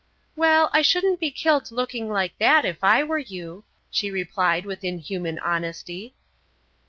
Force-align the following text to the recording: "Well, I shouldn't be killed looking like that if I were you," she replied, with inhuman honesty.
"Well, 0.35 0.71
I 0.73 0.81
shouldn't 0.81 1.19
be 1.19 1.29
killed 1.29 1.71
looking 1.71 2.09
like 2.09 2.35
that 2.39 2.65
if 2.65 2.83
I 2.83 3.03
were 3.03 3.19
you," 3.19 3.65
she 3.91 4.09
replied, 4.09 4.65
with 4.65 4.83
inhuman 4.83 5.37
honesty. 5.37 6.15